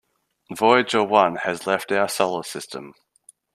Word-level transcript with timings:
Voyager 0.51 1.03
One 1.03 1.35
has 1.35 1.67
left 1.67 1.91
our 1.91 2.09
solar 2.09 2.41
system. 2.41 2.95